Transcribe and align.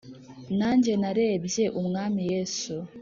Nanjye 0.59 0.91
narebye 1.01 1.65
Umwami 1.79 2.21
Yesu, 2.33 2.75